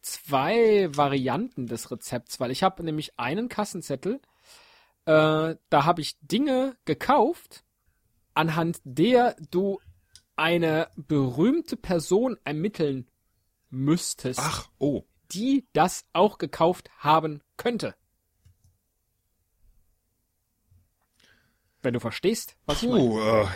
[0.00, 4.20] zwei Varianten des Rezepts, weil ich habe nämlich einen Kassenzettel,
[5.04, 7.64] äh, da habe ich Dinge gekauft,
[8.32, 9.78] anhand der du
[10.36, 13.08] eine berühmte Person ermitteln
[13.68, 15.04] müsstest, Ach, oh.
[15.32, 17.94] die das auch gekauft haben könnte.
[21.86, 22.98] Wenn du verstehst, was ich meine.
[22.98, 23.46] Puh, äh,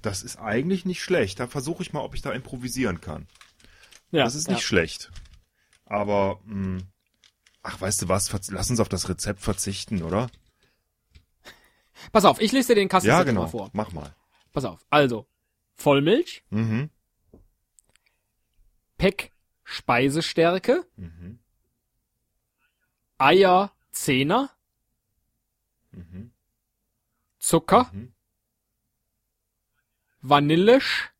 [0.00, 1.40] das ist eigentlich nicht schlecht.
[1.40, 3.26] Da versuche ich mal, ob ich da improvisieren kann.
[4.12, 4.64] Ja, Das ist nicht ja.
[4.64, 5.10] schlecht.
[5.86, 6.82] Aber, mh,
[7.64, 8.30] ach, weißt du was?
[8.50, 10.30] Lass uns auf das Rezept verzichten, oder?
[12.12, 13.40] Pass auf, ich lese dir den Ja, Kassenzettel genau.
[13.42, 13.70] mal vor.
[13.72, 14.14] Mach mal.
[14.52, 14.86] Pass auf.
[14.88, 15.26] Also,
[15.74, 16.90] Vollmilch, Mhm.
[18.98, 19.32] Peck
[19.64, 21.40] Speisestärke, Mhm.
[23.18, 24.50] Eier Zehner,
[25.90, 26.30] Mhm.
[27.50, 28.12] Zucker, Mhm.
[30.20, 31.10] Vanillisch,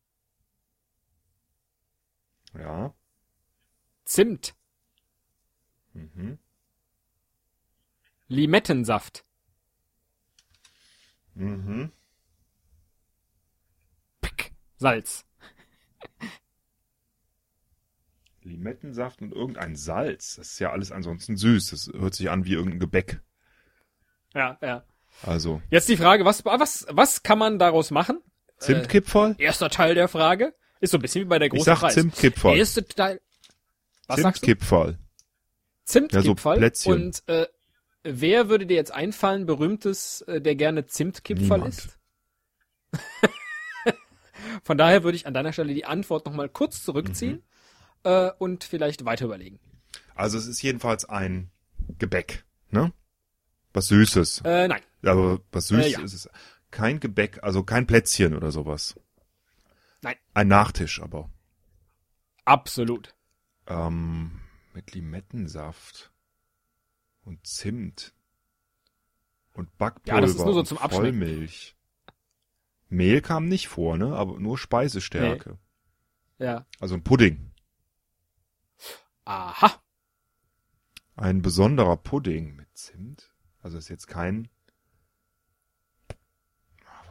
[2.53, 2.93] Ja.
[4.05, 4.55] Zimt,
[5.91, 6.39] Mhm.
[8.29, 9.25] Limettensaft,
[11.33, 11.91] Mhm.
[14.21, 15.25] Pick, Salz.
[18.43, 20.37] Limettensaft und irgendein Salz.
[20.37, 21.71] Das ist ja alles ansonsten süß.
[21.71, 23.21] Das hört sich an wie irgendein Gebäck.
[24.33, 24.85] Ja, ja.
[25.23, 28.19] Also, Jetzt die Frage, was, was, was kann man daraus machen?
[28.57, 29.35] Zimtkipferl?
[29.37, 31.93] Erster Teil der Frage ist so ein bisschen wie bei der ich großen sag Preis.
[31.95, 32.57] Zimtkipferl.
[32.57, 33.21] Erste Teil.
[34.07, 34.17] Was?
[34.21, 34.97] Zimtkipferl.
[35.85, 36.61] Zimtkipferl.
[36.61, 36.91] Ja, so.
[36.91, 37.47] Und äh,
[38.03, 41.97] wer würde dir jetzt einfallen, berühmtes, äh, der gerne Zimtkipferl isst?
[44.63, 47.43] Von daher würde ich an deiner Stelle die Antwort nochmal kurz zurückziehen
[48.03, 48.09] Mhm.
[48.11, 49.59] äh, und vielleicht weiter überlegen.
[50.15, 51.51] Also es ist jedenfalls ein
[51.99, 52.91] Gebäck, ne?
[53.73, 54.41] Was Süßes.
[54.45, 54.81] Äh, nein.
[55.03, 56.01] Aber was Süßes Äh, ja.
[56.01, 56.29] ist es.
[56.69, 58.95] Kein Gebäck, also kein Plätzchen oder sowas.
[60.01, 60.15] Nein.
[60.33, 61.29] Ein Nachtisch aber.
[62.45, 63.13] Absolut.
[63.67, 64.39] Ähm,
[64.73, 66.11] mit Limettensaft
[67.23, 68.13] und Zimt
[69.53, 71.19] und Backpulver Ja, das ist nur so und zum Abschmecken.
[71.19, 71.75] Vollmilch.
[72.89, 74.15] Mehl kam nicht vor, ne?
[74.15, 75.57] Aber nur Speisestärke.
[76.39, 76.65] Ja.
[76.79, 77.51] Also ein Pudding.
[79.25, 79.81] Aha.
[81.15, 83.33] Ein besonderer Pudding mit Zimt.
[83.59, 84.49] Also ist jetzt kein.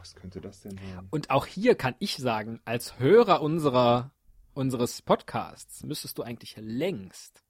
[0.01, 1.07] Was könnte das denn sein?
[1.11, 4.11] Und auch hier kann ich sagen, als Hörer unserer,
[4.55, 7.43] unseres Podcasts müsstest du eigentlich längst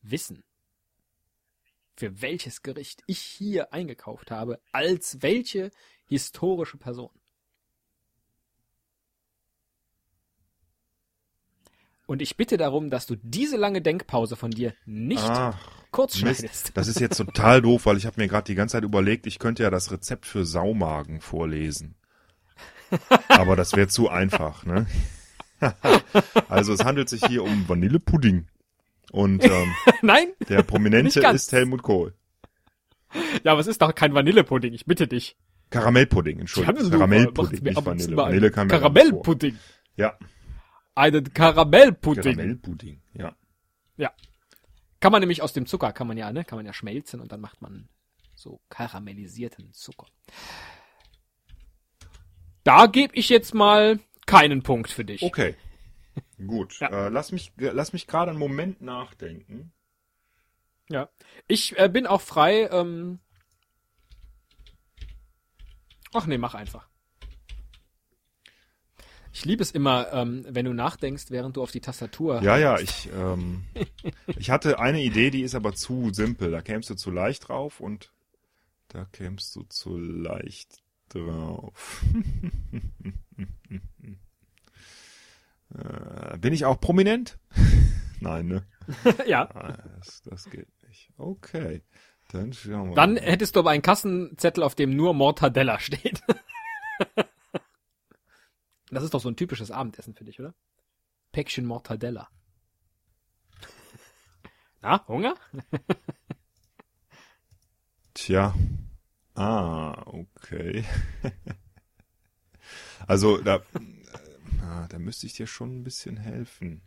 [0.00, 0.44] wissen,
[1.94, 5.70] für welches Gericht ich hier eingekauft habe, als welche
[6.06, 7.10] historische Person.
[12.06, 16.72] Und ich bitte darum, dass du diese lange Denkpause von dir nicht Ach, kurz schneidest.
[16.74, 19.38] Das ist jetzt total doof, weil ich habe mir gerade die ganze Zeit überlegt, ich
[19.38, 21.94] könnte ja das Rezept für Saumagen vorlesen.
[23.28, 24.86] Aber das wäre zu einfach, ne?
[26.48, 28.48] also es handelt sich hier um Vanillepudding.
[29.12, 30.32] Und ähm, Nein?
[30.48, 32.12] der Prominente ist Helmut Kohl.
[33.44, 35.36] Ja, aber es ist doch kein Vanillepudding, ich bitte dich.
[35.70, 36.90] Karamellpudding, Entschuldigung.
[36.90, 38.16] Karamellpudding, mir nicht Vanille.
[38.16, 38.66] Vanille kam.
[38.66, 39.56] Karamellpudding.
[39.96, 40.18] Ja,
[40.96, 42.34] Einen Karamellpudding.
[42.34, 43.36] Karamellpudding, ja.
[43.96, 44.10] Ja.
[45.04, 47.30] Kann man nämlich aus dem Zucker, kann man ja, ne, kann man ja schmelzen und
[47.30, 47.90] dann macht man
[48.34, 50.06] so karamellisierten Zucker.
[52.62, 55.22] Da gebe ich jetzt mal keinen Punkt für dich.
[55.22, 55.56] Okay.
[56.46, 56.80] Gut.
[56.80, 56.88] Ja.
[56.88, 59.74] Äh, lass mich, lass mich gerade einen Moment nachdenken.
[60.88, 61.10] Ja.
[61.48, 63.20] Ich äh, bin auch frei, ähm
[66.14, 66.88] Ach nee, mach einfach.
[69.36, 72.40] Ich liebe es immer, ähm, wenn du nachdenkst, während du auf die Tastatur.
[72.42, 73.64] Ja, ja, ich, ähm,
[74.38, 76.52] ich hatte eine Idee, die ist aber zu simpel.
[76.52, 78.12] Da kämst du zu leicht drauf und
[78.86, 82.04] da kämst du zu leicht drauf.
[85.74, 87.36] äh, bin ich auch prominent?
[88.20, 88.64] Nein, ne?
[89.26, 89.50] ja.
[89.52, 91.10] Ah, Das, das geht nicht.
[91.18, 91.82] Okay.
[92.30, 93.22] Dann schauen wir Dann mal.
[93.22, 96.22] hättest du aber einen Kassenzettel, auf dem nur Mortadella steht.
[98.94, 100.54] das ist doch so ein typisches Abendessen für dich, oder?
[101.32, 102.28] Päckchen Mortadella.
[104.82, 105.34] Na, Hunger?
[108.14, 108.54] Tja.
[109.34, 110.84] Ah, okay.
[113.06, 116.82] also da, äh, ah, da müsste ich dir schon ein bisschen helfen.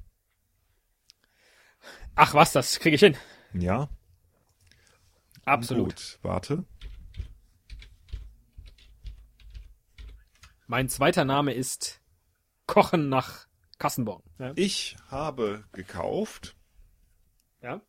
[2.15, 3.17] Ach was, das kriege ich hin.
[3.53, 3.89] Ja?
[5.45, 5.95] Absolut.
[5.95, 6.65] Gut, warte.
[10.67, 12.01] Mein zweiter Name ist
[12.65, 13.47] Kochen nach
[13.79, 14.23] Kassenborn.
[14.37, 14.51] Ja.
[14.55, 16.55] Ich habe gekauft
[17.61, 17.81] ja.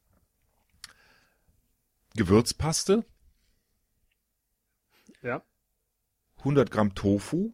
[2.15, 3.05] Gewürzpaste,
[5.23, 5.43] Ja.
[6.39, 7.53] 100 Gramm Tofu,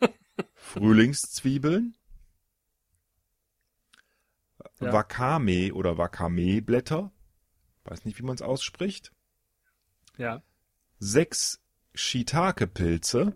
[0.54, 1.96] Frühlingszwiebeln,
[4.80, 4.92] Ja.
[4.92, 7.12] Wakame oder Wakame-Blätter,
[7.84, 9.12] weiß nicht, wie man es ausspricht,
[10.16, 10.42] Ja.
[10.98, 11.61] sechs
[11.94, 13.34] Shiitake-Pilze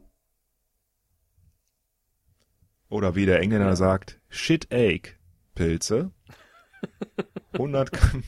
[2.88, 3.76] oder wie der Engländer Ja.
[3.76, 6.10] sagt, Shit-Egg-Pilze,
[7.52, 8.22] 100 Gramm.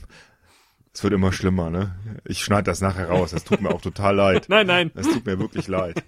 [0.92, 1.94] Es wird immer schlimmer, ne?
[2.24, 4.46] Ich schneide das nachher raus, das tut mir auch total leid.
[4.48, 4.90] Nein, nein.
[4.94, 6.02] Das tut mir wirklich leid.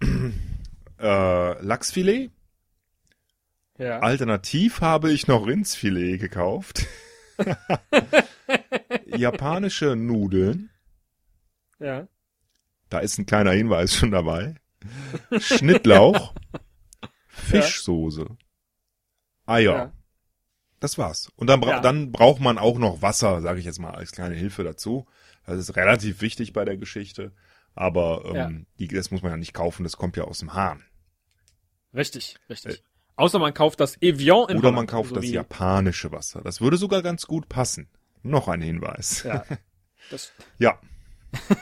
[1.00, 2.30] äh, Lachsfilet.
[3.78, 3.98] Ja.
[4.00, 6.86] Alternativ habe ich noch Rindsfilet gekauft.
[9.06, 10.70] Japanische Nudeln.
[11.80, 12.06] Ja.
[12.88, 14.54] Da ist ein kleiner Hinweis schon dabei.
[15.38, 16.34] Schnittlauch.
[17.28, 18.26] Fischsoße.
[19.46, 19.72] Eier.
[19.74, 19.92] Ja.
[20.80, 21.30] Das war's.
[21.36, 21.80] Und dann, bra Ja.
[21.80, 25.06] dann braucht man auch noch Wasser, sage ich jetzt mal als kleine Hilfe dazu.
[25.46, 27.32] Das ist relativ wichtig bei der Geschichte.
[27.74, 28.50] Aber ähm, Ja.
[28.78, 30.84] die, das muss man ja nicht kaufen, das kommt ja aus dem Hahn.
[31.94, 32.82] Richtig, richtig.
[33.16, 36.40] Außer man kauft das Evian in Äh, Oder man Holland, kauft so das japanische Wasser.
[36.42, 37.88] Das würde sogar ganz gut passen.
[38.22, 39.22] Noch ein Hinweis.
[39.24, 39.44] Ja.
[40.10, 40.78] Das, Ja,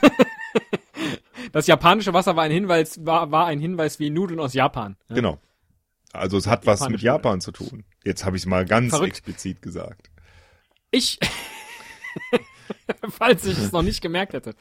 [1.57, 4.95] das japanische Wasser war ein Hinweis, war, war ein Hinweis wie Nudeln aus Japan.
[5.09, 5.15] Ja.
[5.15, 5.39] genau.
[6.13, 7.83] Also es hat was mit Japan zu tun.
[8.03, 9.09] Jetzt habe ich es mal ganz Verrückt.
[9.17, 10.09] explizit gesagt.
[10.89, 11.19] Ich,
[13.09, 14.55] falls ich es noch nicht gemerkt hätte.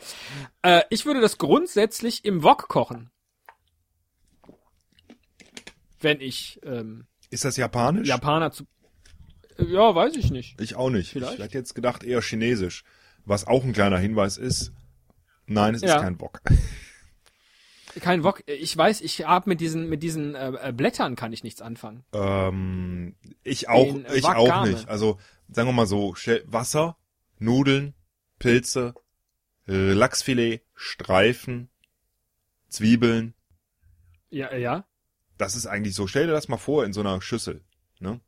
[0.62, 3.10] Äh, ich würde das grundsätzlich im Wok kochen.
[6.00, 8.08] Wenn ich ähm, Ist das japanisch?
[8.08, 8.64] Japaner zu.
[9.58, 10.60] Ja, weiß ich nicht.
[10.60, 11.12] Ich auch nicht.
[11.12, 11.34] Vielleicht.
[11.34, 12.84] Ich hätte jetzt gedacht eher chinesisch.
[13.24, 14.72] Was auch ein kleiner Hinweis ist.
[15.46, 15.96] Nein, es Ja.
[15.96, 16.40] ist kein Wok.
[18.00, 18.42] Kein Wok.
[18.46, 22.04] Ich weiß, ich habe mit diesen mit diesen äh, äh, Blättern kann ich nichts anfangen.
[22.12, 24.70] ähm, ich auch, Den, äh, ich auch Wakame.
[24.70, 24.88] nicht.
[24.88, 26.96] Also sagen wir mal so, Wasser,
[27.38, 27.94] Nudeln,
[28.38, 28.94] Pilze,
[29.66, 31.70] Lachsfilet, Streifen,
[32.68, 33.34] Zwiebeln.
[34.30, 34.84] Ja, äh, ja.
[35.38, 36.06] Das ist eigentlich so.
[36.06, 37.64] Stell dir das mal vor in so einer Schüssel.
[37.98, 38.20] Ne?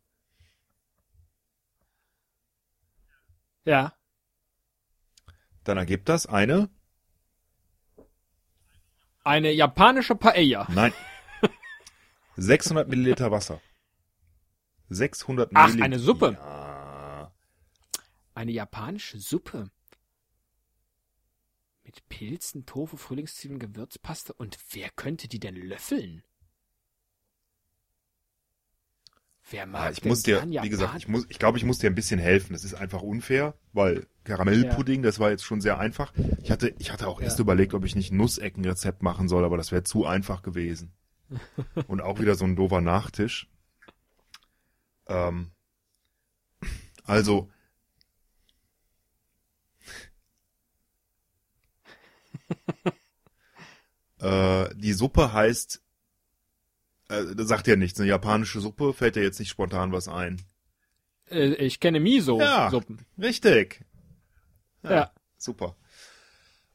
[3.65, 3.93] Ja.
[5.65, 6.71] Dann ergibt das eine,
[9.29, 10.67] Eine japanische Paella.
[10.71, 10.93] nein,
[12.37, 13.61] 600 Milliliter Wasser.
[14.89, 15.85] 600 Ach, Milliliter.
[15.85, 16.33] eine Suppe.
[16.41, 17.33] Ja.
[18.35, 19.71] Eine japanische Suppe.
[21.83, 24.33] Mit Pilzen, Tofu, Frühlingszwiebeln, Gewürzpaste.
[24.33, 26.23] Und wer könnte die denn löffeln?
[29.51, 31.89] Wer mag Ja, ich muss dir, wie gesagt, ich muss, ich glaube, ich muss dir
[31.89, 32.53] ein bisschen helfen.
[32.53, 36.13] Das ist einfach unfair, weil Karamellpudding, das war jetzt schon sehr einfach.
[36.43, 37.43] Ich hatte, ich hatte auch erst Ja.
[37.43, 40.93] überlegt, ob ich nicht ein Nusseckenrezept machen soll, aber das wäre zu einfach gewesen.
[41.89, 43.49] Und auch wieder so ein doofer Nachtisch.
[45.07, 45.53] Ähm,
[47.05, 47.49] also,
[54.21, 55.83] äh, die Suppe heißt,
[57.09, 60.41] äh, das sagt ja nichts, eine japanische Suppe, fällt dir jetzt nicht spontan was ein.
[61.31, 62.03] Äh, ich kenne Ja.
[62.05, 63.05] Miso-Suppen.
[63.21, 63.85] Richtig.
[64.83, 65.13] Ja.
[65.37, 65.77] Super.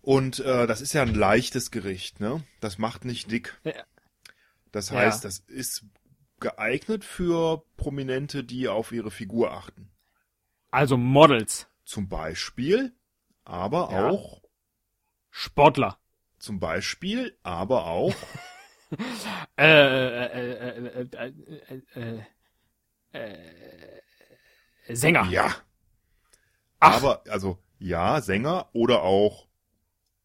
[0.01, 2.43] Und äh, das ist ja ein leichtes Gericht, ne?
[2.59, 3.57] Das macht nicht dick.
[3.63, 3.73] Ja.
[4.71, 4.97] Das Ja.
[4.97, 5.85] heißt, das ist
[6.39, 9.89] geeignet für Prominente, die auf ihre Figur achten.
[10.71, 11.67] Also Models.
[11.85, 12.93] Zum Beispiel,
[13.45, 14.09] aber Ja.
[14.09, 14.41] auch,
[15.29, 15.97] Sportler.
[16.39, 18.13] zum Beispiel, aber auch,
[19.57, 20.25] Äh,
[21.13, 22.21] äh,
[24.87, 25.25] äh, Sänger.
[25.29, 25.55] ja.
[26.79, 26.97] Ach.
[26.97, 29.47] Aber, also, ja, Sänger oder auch,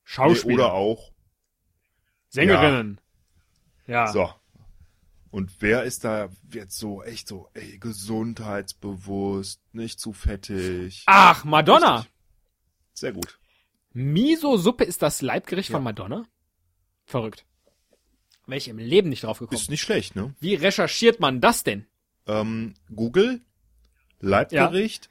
[0.05, 0.55] Schauspieler.
[0.55, 1.13] oder auch,
[2.31, 3.01] Sängerinnen.
[3.87, 4.07] Ja.
[4.09, 4.33] so.
[5.31, 11.03] Und wer ist da jetzt so echt so, ey, gesundheitsbewusst, nicht zu fettig?
[11.07, 11.97] Ach, Madonna.
[11.97, 12.13] Richtig.
[12.95, 13.39] Sehr gut.
[13.93, 15.77] Miso-Suppe ist das Leibgericht Ja.
[15.77, 16.27] von Madonna?
[17.05, 17.45] Verrückt.
[18.49, 19.61] Wäre ich im Leben nicht drauf gekommen.
[19.61, 20.35] Ist nicht schlecht, ne?
[20.41, 21.87] Wie recherchiert man das denn?
[22.27, 23.41] Ähm, Google,
[24.21, 25.09] Leibgericht,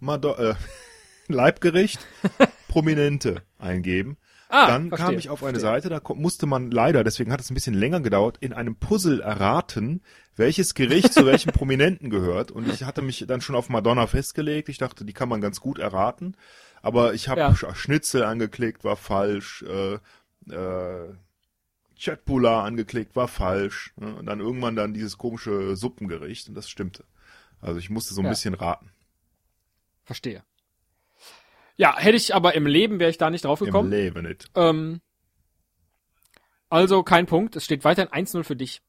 [0.00, 0.54] Mado äh,
[1.28, 2.00] Leibgericht,
[2.68, 4.16] Prominente eingeben.
[4.50, 5.82] Ah, Dann verstehe, kam ich auf eine verstehe.
[5.82, 9.20] Seite, da musste man leider, deswegen hat es ein bisschen länger gedauert, in einem Puzzle
[9.20, 10.00] erraten,
[10.36, 12.50] welches Gericht zu welchem Prominenten gehört.
[12.50, 14.70] Und ich hatte mich dann schon auf Madonna festgelegt.
[14.70, 16.34] Ich dachte, die kann man ganz gut erraten.
[16.80, 17.50] Aber ich habe Ja.
[17.50, 19.62] Sch- Schnitzel angeklickt, war falsch.
[19.68, 19.94] Äh,
[20.50, 21.14] äh,
[21.98, 23.92] Chatpula angeklickt, war falsch.
[23.96, 24.14] Ne?
[24.16, 27.04] Und dann irgendwann dann dieses komische Suppengericht und das stimmte.
[27.60, 28.30] Also ich musste so ein Ja.
[28.30, 28.90] bisschen raten.
[30.04, 30.42] Verstehe.
[31.76, 33.90] Ja, hätte ich aber im Leben wäre ich da nicht drauf Im gekommen.
[33.90, 34.50] Leben nicht.
[34.54, 35.00] Ähm,
[36.70, 37.56] also kein Punkt.
[37.56, 38.82] Es steht weiterhin 1-0 für dich.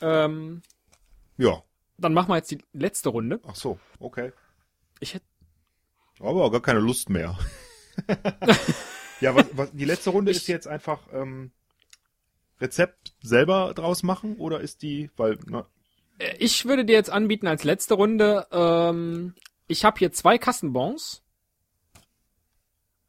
[0.00, 0.62] Ähm,
[1.36, 1.62] Ja.
[1.98, 3.40] dann machen wir jetzt die letzte Runde.
[3.46, 4.32] Ach so, okay.
[5.00, 5.26] Ich hätte
[6.20, 7.38] Aber gar keine Lust mehr.
[9.20, 11.50] ja, was, was, die letzte Runde ist jetzt einfach ähm,
[12.60, 15.66] Rezept selber draus machen oder ist die, weil, na,
[16.18, 19.34] Äh, Ich würde dir jetzt anbieten als letzte Runde, ähm,
[19.66, 21.22] ich habe hier zwei Kassenbons.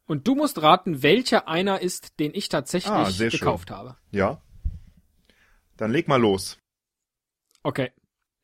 [0.06, 3.40] Und du musst raten, welcher einer ist, den ich tatsächlich Ah, sehr schön.
[3.40, 3.96] gekauft habe.
[4.10, 4.40] ja.
[5.76, 6.58] Dann leg mal los.
[7.62, 7.90] Okay.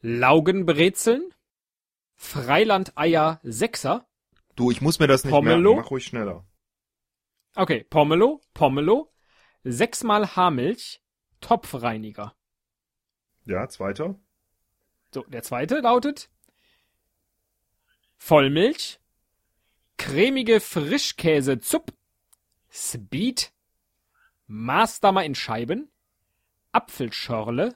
[0.01, 1.35] Laugenbrezeln,
[2.15, 4.07] Freilandeier Sechser.
[4.55, 5.73] Du, ich muss mir das nicht Pomelo?
[5.75, 5.83] merken.
[5.85, 6.47] Mach ruhig schneller.
[7.59, 9.11] Okay, Pomelo, Pomelo,
[9.65, 11.01] sechsmal Haarmilch,
[11.41, 12.35] Topfreiniger.
[13.47, 14.15] Ja, zweiter.
[15.15, 16.29] So, der zweite lautet
[18.19, 19.01] Vollmilch,
[19.97, 21.95] cremige Frischkäse Zupp,
[22.71, 23.53] Speed,
[24.49, 25.91] Maßdammer in Scheiben,
[26.73, 27.75] Apfelschorle,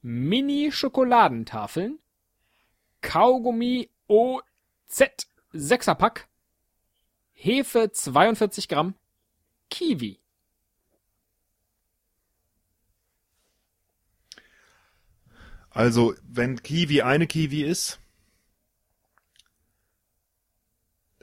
[0.00, 1.98] Mini-Schokoladentafeln,
[3.02, 6.28] Kaugummi OZ 6er Pack,
[7.32, 8.94] Hefe 42 Gramm,
[9.70, 10.20] Kiwi.
[15.70, 18.00] Also, wenn Kiwi eine Kiwi ist,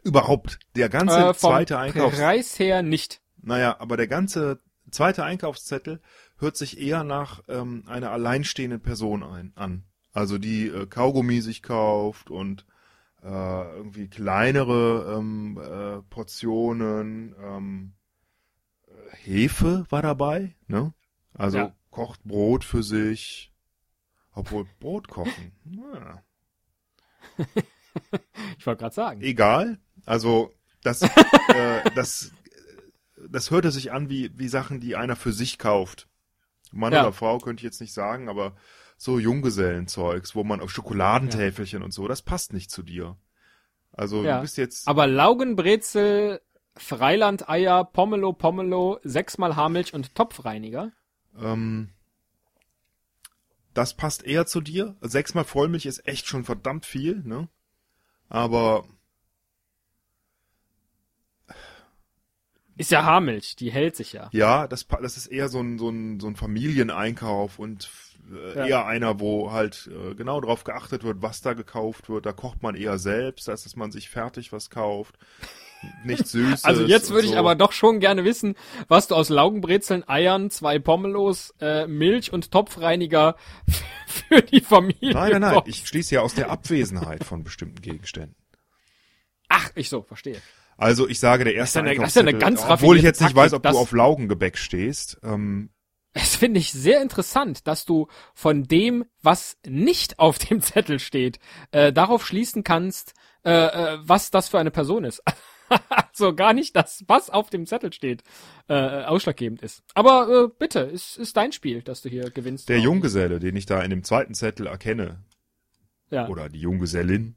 [0.03, 2.17] überhaupt, der ganze Äh, vom zweite Einkaufs...
[2.17, 3.21] Preis her nicht.
[3.41, 6.01] Naja, aber der ganze zweite Einkaufszettel
[6.37, 9.83] hört sich eher nach ähm, einer alleinstehenden Person ein, an.
[10.13, 12.65] Also die äh, Kaugummi sich kauft und
[13.21, 17.35] äh, irgendwie kleinere ähm, äh, Portionen.
[17.41, 17.96] Ähm, äh,
[19.11, 20.93] Hefe war dabei, ne?
[21.33, 21.75] Also Ja.
[21.91, 23.51] kocht Brot für sich.
[24.33, 25.51] Obwohl Brot kochen.
[25.65, 26.21] Ja.
[28.57, 29.21] Ich wollte gerade sagen.
[29.21, 29.79] egal.
[30.05, 31.01] Also das,
[31.53, 32.31] äh, das,
[33.29, 36.07] das hörte sich an wie, wie Sachen, die einer für sich kauft.
[36.71, 37.01] Mann Ja.
[37.01, 38.55] oder Frau könnte ich jetzt nicht sagen, aber
[38.97, 43.17] so Junggesellenzeugs, wo man auf Schokoladentäfelchen und so, das passt nicht zu dir.
[43.91, 44.35] Also Ja.
[44.37, 46.41] du bist jetzt, Aber Laugenbrezel,
[46.77, 50.91] Freilandeier, Pomelo, Pomelo, sechsmal Haarmilch und Topfreiniger?
[51.39, 51.89] Ähm,
[53.73, 54.95] das passt eher zu dir.
[55.01, 57.47] Sechsmal Vollmilch ist echt schon verdammt viel, ne?
[58.27, 58.85] Aber.
[62.75, 64.29] Ist ja Haarmilch, die hält sich ja.
[64.31, 67.89] Ja, das, das ist eher so ein, so ein, so ein Familieneinkauf und
[68.31, 68.65] äh, ja.
[68.65, 72.25] eher einer, wo halt äh, genau darauf geachtet wird, was da gekauft wird.
[72.25, 75.17] Da kocht man eher selbst, als dass man sich fertig was kauft.
[76.03, 76.63] Nichts Süßes.
[76.63, 77.37] Also jetzt würde ich so.
[77.37, 78.55] aber doch schon gerne wissen,
[78.87, 83.35] was du aus Laugenbrezeln, Eiern, zwei Pommelos, äh, Milch und Topfreiniger
[84.07, 85.53] für die Familie Nein, nein, nein.
[85.53, 85.67] brauchst.
[85.69, 88.35] Ich schließe ja aus der Abwesenheit von bestimmten Gegenständen.
[89.49, 90.41] Ach, ich so, verstehe.
[90.77, 93.21] Also ich sage, der erste Das ist eine- das ist eine ganz obwohl ich jetzt
[93.21, 95.17] nicht weiß, ob Taktik, du das- auf Laugengebäck stehst.
[95.23, 95.69] Ähm,
[96.13, 101.39] Es finde ich sehr interessant, dass du von dem, was nicht auf dem Zettel steht,
[101.71, 103.13] äh, darauf schließen kannst,
[103.43, 105.21] äh, äh, was das für eine Person ist.
[105.89, 108.23] also gar nicht das, was auf dem Zettel steht,
[108.67, 109.83] äh, ausschlaggebend ist.
[109.93, 112.69] Aber äh, bitte, ist, ist dein Spiel, dass du hier gewinnst.
[112.69, 115.23] der Junggeselle, den ich da in dem zweiten Zettel erkenne,
[116.09, 116.27] Ja.
[116.27, 117.35] oder die Junggesellin,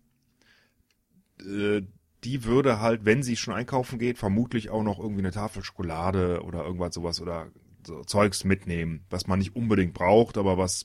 [1.41, 1.83] äh,
[2.25, 6.43] die würde halt, wenn sie schon einkaufen geht, vermutlich auch noch irgendwie eine Tafel Schokolade
[6.43, 7.49] oder irgendwas sowas oder
[7.87, 10.85] so Zeugs mitnehmen, was man nicht unbedingt braucht, aber was,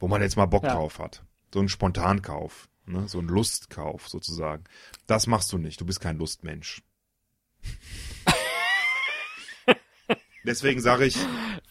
[0.00, 0.74] wo man jetzt mal Bock Ja.
[0.74, 1.22] drauf hat.
[1.52, 3.08] So ein Spontankauf, ne?
[3.08, 4.64] so ein Lustkauf sozusagen.
[5.06, 6.82] Das machst du nicht, du bist kein Lustmensch.
[10.44, 11.16] Deswegen sage ich,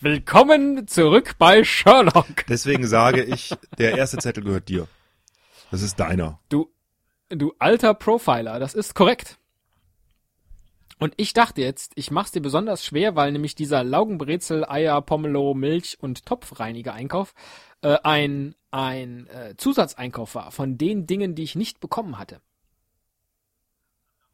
[0.01, 2.45] Willkommen zurück bei Sherlock.
[2.49, 4.87] deswegen sage ich, der erste Zettel gehört dir.
[5.71, 6.39] Das ist deiner.
[6.49, 6.71] Du,
[7.29, 9.37] du alter Profiler, das ist korrekt.
[10.99, 15.53] Und ich dachte jetzt, ich mach's dir besonders schwer, weil nämlich dieser Laugenbrezel, Eier, Pomelo,
[15.53, 17.33] Milch und Topfreiniger-Einkauf
[17.81, 22.41] äh, ein, ein äh, Zusatzeinkauf war von den Dingen, die ich nicht bekommen hatte.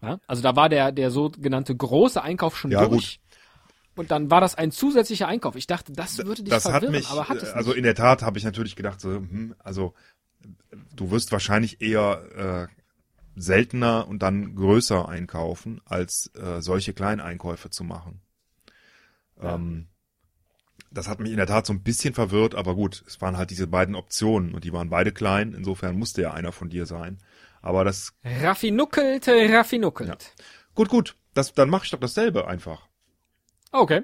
[0.01, 0.19] Ja?
[0.27, 3.19] Also da war der, der sogenannte große Einkauf schon Ja, durch.
[3.95, 5.55] Und dann war das ein zusätzlicher Einkauf.
[5.55, 7.79] Ich dachte, das würde dich das verwirren, hat mich, aber hat es also nicht.
[7.79, 9.93] in der Tat habe ich natürlich gedacht, so, hm, also
[10.95, 12.78] du wirst wahrscheinlich eher äh,
[13.41, 18.21] seltener und dann größer einkaufen, als äh, solche kleinen Einkäufe zu machen.
[19.41, 19.55] Ja.
[19.55, 19.87] Ähm,
[20.91, 23.51] das hat mich in der Tat so ein bisschen verwirrt, aber gut, es waren halt
[23.51, 27.19] diese beiden Optionen und die waren beide klein, insofern musste ja einer von dir sein.
[27.61, 30.33] Aber das, Raffinuckelte, raffinuckelt.
[30.73, 32.87] gut, gut, das, dann mache ich doch dasselbe einfach.
[33.71, 34.03] Okay.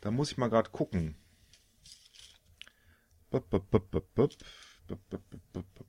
[0.00, 1.16] Da muss ich mal gerade gucken.
[3.30, 4.32] Bup, bup, bup, bup, bup.
[4.86, 5.22] Bup, bup,
[5.52, 5.87] bup,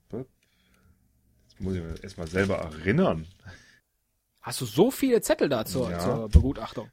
[1.60, 3.26] muss ich mir erstmal selber erinnern.
[4.40, 5.98] Hast du so viele Zettel da zur, Ja.
[5.98, 6.90] zur Begutachtung?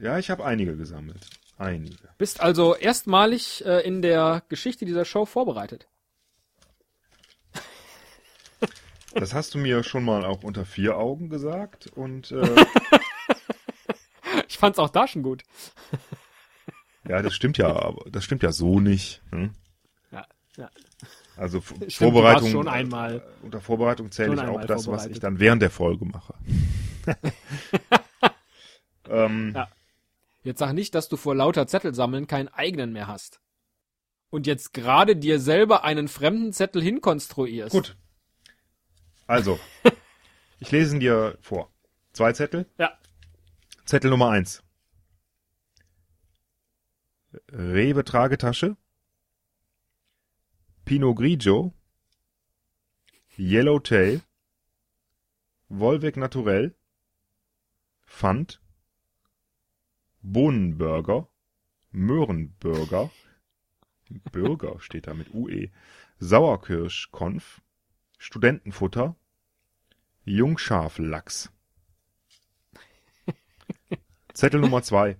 [0.00, 1.26] Ja, ich habe einige gesammelt.
[1.58, 1.96] Einige.
[2.16, 5.88] Bist also erstmalig äh, in der Geschichte dieser Show vorbereitet.
[9.12, 12.64] Das hast du mir schon mal auch unter vier Augen gesagt und äh,
[14.48, 15.42] Ich fand's auch da schon gut.
[17.08, 19.20] ja, das stimmt ja, aber das stimmt ja so nicht.
[19.30, 19.52] Hm?
[20.12, 20.26] Ja,
[20.56, 20.70] ja.
[21.40, 22.50] Also Stimmt, Vorbereitung.
[22.50, 26.04] schon einmal- äh, Unter Vorbereitung zähle ich auch das, was ich dann während der Folge
[26.04, 26.34] mache.
[29.08, 29.68] ähm, Ja.
[30.42, 33.40] Jetzt sag nicht, dass du vor lauter Zettel sammeln keinen eigenen mehr hast.
[34.30, 37.72] Und jetzt gerade dir selber einen fremden Zettel hinkonstruierst.
[37.72, 37.96] Gut.
[39.26, 39.58] Also,
[40.60, 41.70] ich lese ihn dir vor.
[42.12, 42.66] Zwei Zettel.
[42.78, 42.92] Ja.
[43.86, 44.62] Zettel Nummer eins.
[47.50, 48.76] Rewe Tragetasche.
[50.90, 51.72] Pinot Grigio.
[53.38, 54.22] Yellowtail.
[55.68, 56.74] Wolwig Naturell.
[58.08, 58.60] Pfand.
[60.20, 61.28] Bohnenburger.
[61.92, 63.12] Möhrenburger.
[64.32, 65.70] Burger steht da mit UE.
[66.18, 67.62] Sauerkirschkonf.
[68.18, 69.14] Studentenfutter.
[70.24, 71.52] Jungschaflachs.
[74.34, 75.16] Zettel Nummer zwei.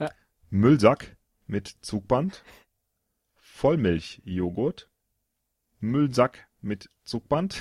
[0.00, 0.10] Ja.
[0.50, 1.16] Müllsack
[1.46, 2.42] mit Zugband.
[3.58, 4.88] Vollmilchjoghurt.
[5.80, 7.60] Müllsack mit Zugband.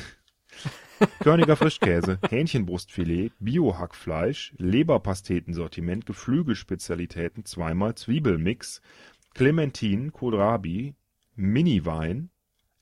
[1.22, 8.80] Körniger Frischkäse, Hähnchenbrustfilet, Biohackfleisch, Leberpastetensortiment, Geflügelspezialitäten, zweimal Zwiebelmix,
[9.34, 10.94] Clementin, Kohlrabi,
[11.36, 12.30] Miniwein,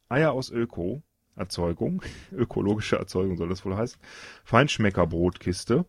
[0.09, 1.01] Eier aus Öko,
[1.37, 2.01] Erzeugung,
[2.33, 4.01] ökologische Erzeugung soll das wohl heißen,
[4.43, 5.85] Feinschmeckerbrotkiste,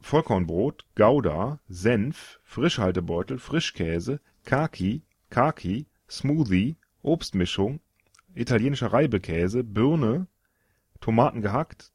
[0.00, 5.02] Vollkornbrot, Gouda, Senf, Frischhaltebeutel, Frischkäse, Kaki,
[5.34, 7.80] Kaki, Smoothie, Obstmischung,
[8.36, 10.28] italienischer Reibekäse, Birne,
[11.00, 11.92] Tomaten gehackt,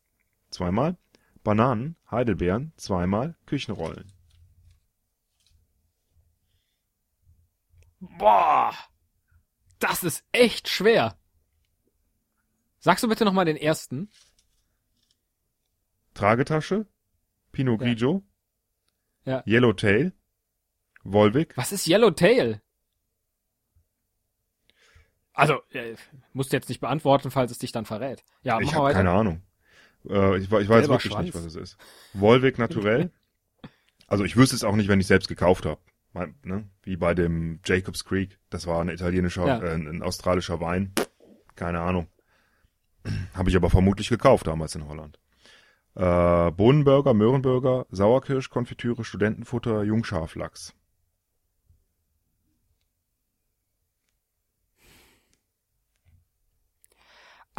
[0.50, 0.98] zweimal,
[1.42, 4.12] Bananen, Heidelbeeren, zweimal, Küchenrollen.
[8.02, 8.74] Boah,
[9.80, 11.18] das ist echt schwer.
[12.80, 14.10] Sagst du bitte nochmal den ersten?
[16.14, 16.88] Tragetasche,
[17.54, 17.88] Pinot Ja.
[17.88, 18.24] Grigio,
[19.24, 19.44] Ja.
[19.48, 20.12] Yellowtail,
[21.06, 22.62] Volvic, Was ist Yellowtail?
[25.40, 25.96] Also, äh,
[26.34, 28.24] musst du jetzt nicht beantworten, falls es dich dann verrät.
[28.44, 29.42] Ja, ich habe keine Ahnung.
[30.08, 31.26] Äh, ich, ich weiß Gelber wirklich Schwanz.
[31.26, 31.78] nicht, was es ist.
[32.14, 33.12] Volvic Naturell.
[34.12, 35.80] Also ich wüsste es auch nicht, wenn ich selbst gekauft habe.
[36.42, 36.68] Ne?
[36.82, 38.40] Wie bei dem Jacobs Creek.
[38.50, 39.62] Das war ein italienischer, Ja.
[39.62, 40.94] äh, ein australischer Wein.
[41.56, 42.08] Keine Ahnung.
[43.36, 45.20] Habe ich aber vermutlich gekauft damals in Holland.
[45.94, 50.74] Äh, Bohnenburger, Möhrenburger, Sauerkirsch, Konfitüre, Studentenfutter, Jungschaflachs.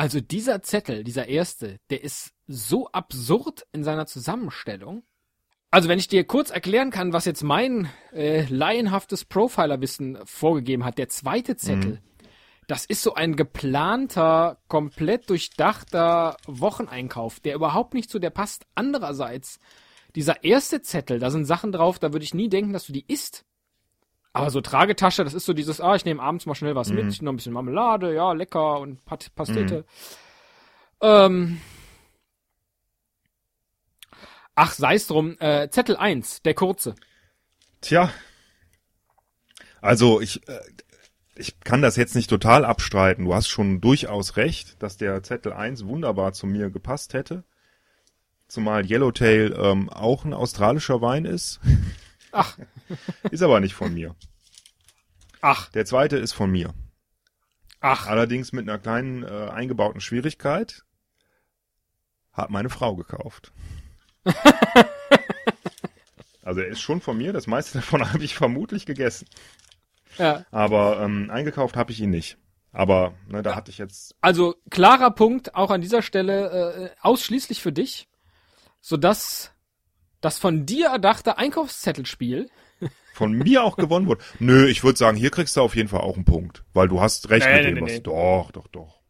[0.01, 5.03] Also dieser Zettel, dieser erste, der ist so absurd in seiner Zusammenstellung.
[5.71, 10.97] Also wenn ich dir kurz erklären kann, was jetzt mein äh, laienhaftes Profilerwissen vorgegeben hat,
[10.97, 12.01] der zweite Zettel,
[12.67, 18.65] das ist so ein geplanter, komplett durchdachter Wocheneinkauf, der überhaupt nicht zu der passt.
[18.75, 19.61] Andererseits,
[20.17, 23.05] dieser erste Zettel, da sind Sachen drauf, da würde ich nie denken, dass du die
[23.07, 23.45] isst.
[24.33, 27.12] Aber so Tragetasche, das ist so dieses, ah, ich nehme abends mal schnell was mit,
[27.12, 29.85] ich noch ein bisschen Marmelade, ja, lecker und Pat Pastete.
[31.01, 31.61] Ähm.
[34.55, 35.37] Ach, sei's drum.
[35.41, 36.95] Äh, Zettel 1, der kurze.
[37.81, 38.12] Tja.
[39.81, 40.61] Also ich, äh,
[41.35, 43.24] ich kann das jetzt nicht total abstreiten.
[43.24, 47.45] Du hast schon durchaus recht, dass der Zettel 1 wunderbar zu mir gepasst hätte.
[48.47, 51.61] Zumal Yellowtail ähm, auch ein australischer Wein ist.
[52.33, 52.57] Ach,
[53.31, 54.14] Ist aber nicht von mir.
[55.41, 56.72] ach, Der zweite ist von mir.
[57.81, 58.07] ach.
[58.07, 60.85] Allerdings mit einer kleinen äh, eingebauten Schwierigkeit.
[62.33, 63.53] Hat meine Frau gekauft.
[66.43, 67.33] also er ist schon von mir.
[67.33, 69.26] Das meiste davon habe ich vermutlich gegessen.
[70.18, 70.45] Ja.
[70.51, 72.37] Aber ähm, eingekauft habe ich ihn nicht.
[72.72, 74.14] Aber ne, da hatte ich jetzt.
[74.20, 78.09] Also klarer Punkt auch an dieser Stelle äh, ausschließlich für dich,
[78.81, 79.53] sodass
[80.21, 82.49] das von dir erdachte Einkaufszettelspiel.
[83.14, 84.23] Von mir auch gewonnen wurde.
[84.39, 86.64] Nö, ich würde sagen, hier kriegst du auf jeden Fall auch einen Punkt.
[86.73, 87.93] Weil du hast recht Nee, mit nee, dem, nee, was.
[87.93, 88.01] nee.
[88.01, 89.01] Doch, doch, doch.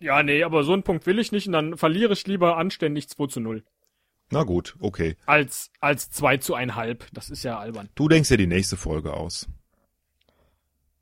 [0.00, 3.08] Ja, nee, aber so einen Punkt will ich nicht und dann verliere ich lieber anständig
[3.08, 3.64] 2 zu 0.
[4.30, 5.16] Na gut, okay.
[5.26, 7.04] Als, als 2 zu 1,5.
[7.12, 7.88] Das ist ja albern.
[7.94, 9.48] Du denkst dir die nächste Folge aus.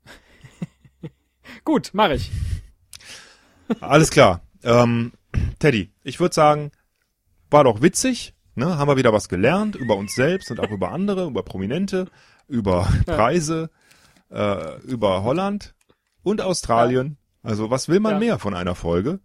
[1.65, 2.31] Gut, mache ich.
[3.79, 4.41] Alles klar.
[4.63, 5.13] Ähm,
[5.59, 6.71] Teddy, ich würde sagen,
[7.49, 8.33] war doch witzig.
[8.55, 8.77] Ne?
[8.77, 12.07] Haben wir wieder was gelernt über uns selbst und auch über andere, über Prominente,
[12.47, 13.69] über Preise,
[14.29, 15.73] äh, über Holland
[16.23, 17.17] und Australien.
[17.43, 18.19] Also was will man Ja.
[18.19, 19.19] mehr von einer Folge?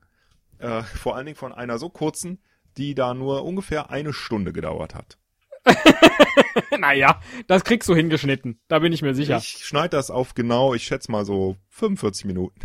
[0.58, 2.40] Äh, vor allen Dingen von einer so kurzen,
[2.76, 5.18] die da nur ungefähr eine Stunde gedauert hat.
[6.78, 8.60] naja, das kriegst du hingeschnitten.
[8.68, 9.38] Da bin ich mir sicher.
[9.38, 12.60] Ich schneide das auf genau, ich schätze mal so 45 Minuten.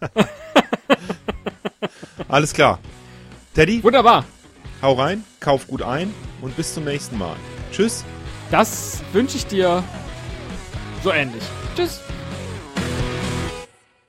[2.28, 2.78] Alles klar.
[3.54, 4.24] Teddy, Wunderbar.
[4.84, 7.36] Hau rein, kauf gut ein und bis zum nächsten Mal.
[7.72, 8.04] Tschüss.
[8.50, 9.82] Das wünsche ich dir
[11.02, 11.42] so ähnlich.
[11.74, 12.00] Tschüss.